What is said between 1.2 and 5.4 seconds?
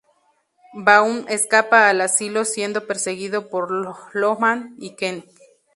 escapa al asilo siendo perseguido por Lohmann y Kent.